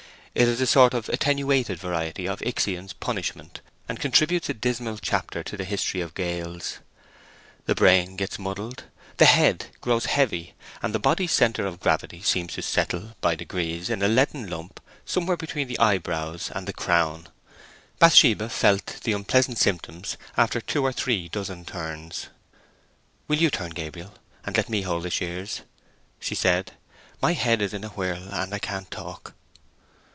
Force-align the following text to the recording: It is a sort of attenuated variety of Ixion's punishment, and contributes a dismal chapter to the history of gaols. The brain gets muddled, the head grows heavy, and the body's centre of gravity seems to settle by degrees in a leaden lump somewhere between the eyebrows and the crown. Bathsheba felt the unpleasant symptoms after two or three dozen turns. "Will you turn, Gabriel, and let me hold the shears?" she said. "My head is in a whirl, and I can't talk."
It 0.33 0.47
is 0.47 0.61
a 0.61 0.65
sort 0.65 0.93
of 0.93 1.09
attenuated 1.09 1.77
variety 1.77 2.25
of 2.25 2.41
Ixion's 2.41 2.93
punishment, 2.93 3.59
and 3.89 3.99
contributes 3.99 4.47
a 4.47 4.53
dismal 4.53 4.97
chapter 4.97 5.43
to 5.43 5.57
the 5.57 5.65
history 5.65 5.99
of 5.99 6.13
gaols. 6.13 6.79
The 7.65 7.75
brain 7.75 8.15
gets 8.15 8.39
muddled, 8.39 8.85
the 9.17 9.25
head 9.25 9.65
grows 9.81 10.05
heavy, 10.05 10.53
and 10.81 10.95
the 10.95 10.99
body's 10.99 11.33
centre 11.33 11.65
of 11.67 11.81
gravity 11.81 12.21
seems 12.21 12.53
to 12.53 12.61
settle 12.61 13.17
by 13.19 13.35
degrees 13.35 13.89
in 13.89 14.01
a 14.01 14.07
leaden 14.07 14.49
lump 14.49 14.79
somewhere 15.03 15.35
between 15.35 15.67
the 15.67 15.77
eyebrows 15.79 16.49
and 16.55 16.65
the 16.65 16.71
crown. 16.71 17.27
Bathsheba 17.99 18.47
felt 18.47 19.01
the 19.03 19.11
unpleasant 19.11 19.57
symptoms 19.57 20.15
after 20.37 20.61
two 20.61 20.81
or 20.81 20.93
three 20.93 21.27
dozen 21.27 21.65
turns. 21.65 22.29
"Will 23.27 23.35
you 23.37 23.49
turn, 23.49 23.71
Gabriel, 23.71 24.13
and 24.45 24.55
let 24.55 24.69
me 24.69 24.83
hold 24.83 25.03
the 25.03 25.09
shears?" 25.09 25.63
she 26.21 26.35
said. 26.35 26.71
"My 27.21 27.33
head 27.33 27.61
is 27.61 27.73
in 27.73 27.83
a 27.83 27.89
whirl, 27.89 28.29
and 28.31 28.53
I 28.55 28.59
can't 28.59 28.89
talk." 28.89 29.33